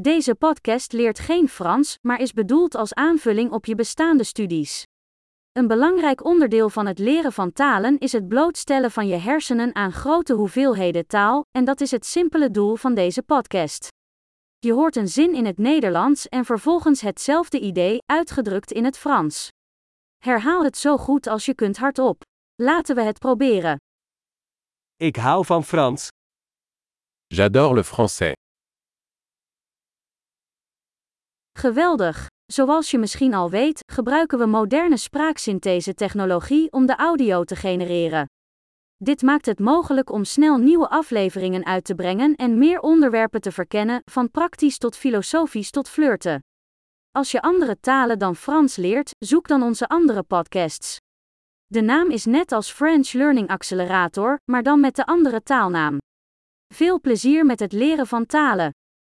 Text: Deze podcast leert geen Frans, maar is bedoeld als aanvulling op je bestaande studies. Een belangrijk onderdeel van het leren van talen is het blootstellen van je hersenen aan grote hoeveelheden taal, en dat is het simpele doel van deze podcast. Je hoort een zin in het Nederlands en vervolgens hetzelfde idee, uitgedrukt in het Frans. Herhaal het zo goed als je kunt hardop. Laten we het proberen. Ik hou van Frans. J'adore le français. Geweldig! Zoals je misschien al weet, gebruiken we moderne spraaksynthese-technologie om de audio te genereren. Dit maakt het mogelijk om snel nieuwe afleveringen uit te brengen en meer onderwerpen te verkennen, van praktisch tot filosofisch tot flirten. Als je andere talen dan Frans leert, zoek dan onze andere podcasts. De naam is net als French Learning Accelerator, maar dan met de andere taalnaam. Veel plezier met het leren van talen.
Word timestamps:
Deze 0.00 0.34
podcast 0.34 0.92
leert 0.92 1.18
geen 1.18 1.48
Frans, 1.48 1.98
maar 2.02 2.20
is 2.20 2.32
bedoeld 2.32 2.74
als 2.74 2.94
aanvulling 2.94 3.50
op 3.50 3.66
je 3.66 3.74
bestaande 3.74 4.24
studies. 4.24 4.84
Een 5.52 5.66
belangrijk 5.66 6.24
onderdeel 6.24 6.70
van 6.70 6.86
het 6.86 6.98
leren 6.98 7.32
van 7.32 7.52
talen 7.52 7.98
is 7.98 8.12
het 8.12 8.28
blootstellen 8.28 8.90
van 8.90 9.06
je 9.06 9.16
hersenen 9.16 9.74
aan 9.74 9.92
grote 9.92 10.34
hoeveelheden 10.34 11.06
taal, 11.06 11.44
en 11.50 11.64
dat 11.64 11.80
is 11.80 11.90
het 11.90 12.06
simpele 12.06 12.50
doel 12.50 12.76
van 12.76 12.94
deze 12.94 13.22
podcast. 13.22 13.88
Je 14.58 14.72
hoort 14.72 14.96
een 14.96 15.08
zin 15.08 15.34
in 15.34 15.46
het 15.46 15.58
Nederlands 15.58 16.28
en 16.28 16.44
vervolgens 16.44 17.00
hetzelfde 17.00 17.60
idee, 17.60 17.98
uitgedrukt 18.06 18.72
in 18.72 18.84
het 18.84 18.98
Frans. 18.98 19.48
Herhaal 20.16 20.64
het 20.64 20.76
zo 20.76 20.96
goed 20.96 21.26
als 21.26 21.44
je 21.44 21.54
kunt 21.54 21.76
hardop. 21.76 22.22
Laten 22.54 22.94
we 22.94 23.02
het 23.02 23.18
proberen. 23.18 23.76
Ik 24.96 25.16
hou 25.16 25.44
van 25.44 25.64
Frans. 25.64 26.08
J'adore 27.26 27.74
le 27.74 27.84
français. 27.84 28.45
Geweldig! 31.58 32.26
Zoals 32.46 32.90
je 32.90 32.98
misschien 32.98 33.34
al 33.34 33.50
weet, 33.50 33.80
gebruiken 33.92 34.38
we 34.38 34.46
moderne 34.46 34.96
spraaksynthese-technologie 34.96 36.72
om 36.72 36.86
de 36.86 36.96
audio 36.96 37.44
te 37.44 37.56
genereren. 37.56 38.26
Dit 38.96 39.22
maakt 39.22 39.46
het 39.46 39.58
mogelijk 39.58 40.10
om 40.10 40.24
snel 40.24 40.56
nieuwe 40.56 40.88
afleveringen 40.88 41.64
uit 41.66 41.84
te 41.84 41.94
brengen 41.94 42.34
en 42.34 42.58
meer 42.58 42.80
onderwerpen 42.80 43.40
te 43.40 43.52
verkennen, 43.52 44.02
van 44.04 44.30
praktisch 44.30 44.78
tot 44.78 44.96
filosofisch 44.96 45.70
tot 45.70 45.88
flirten. 45.88 46.44
Als 47.10 47.30
je 47.30 47.42
andere 47.42 47.80
talen 47.80 48.18
dan 48.18 48.36
Frans 48.36 48.76
leert, 48.76 49.10
zoek 49.18 49.48
dan 49.48 49.62
onze 49.62 49.88
andere 49.88 50.22
podcasts. 50.22 50.98
De 51.66 51.80
naam 51.80 52.10
is 52.10 52.24
net 52.24 52.52
als 52.52 52.70
French 52.70 53.12
Learning 53.12 53.48
Accelerator, 53.48 54.38
maar 54.50 54.62
dan 54.62 54.80
met 54.80 54.96
de 54.96 55.06
andere 55.06 55.42
taalnaam. 55.42 55.98
Veel 56.74 57.00
plezier 57.00 57.46
met 57.46 57.60
het 57.60 57.72
leren 57.72 58.06
van 58.06 58.26
talen. 58.26 58.70